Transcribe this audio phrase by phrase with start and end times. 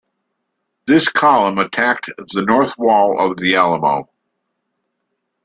[0.87, 4.09] This column attacked the north wall of the Alamo.